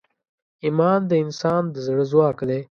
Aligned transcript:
ایمان 0.65 0.99
د 1.07 1.11
انسان 1.23 1.61
د 1.73 1.75
زړه 1.85 2.03
ځواک 2.11 2.37
دی. 2.49 2.61